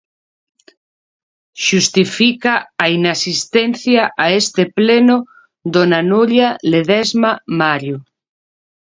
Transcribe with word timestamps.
Xustifica 1.65 2.53
a 2.83 2.85
inasistencia 2.97 4.03
a 4.25 4.27
este 4.41 4.63
pleno 4.79 5.17
dona 5.73 5.99
Nuria 6.11 6.47
Ledesma 6.71 7.31
Mario. 7.59 7.97